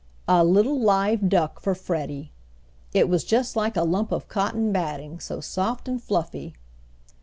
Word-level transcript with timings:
A 0.27 0.43
little 0.43 0.79
live 0.79 1.29
duck 1.29 1.59
for 1.59 1.75
Freddie! 1.75 2.31
It 2.91 3.07
was 3.07 3.23
just 3.23 3.55
like 3.55 3.77
a 3.77 3.83
lump 3.83 4.11
of 4.11 4.27
cotton 4.27 4.71
batting, 4.71 5.19
so 5.19 5.41
soft 5.41 5.87
and 5.87 6.01
fluffy. 6.01 6.55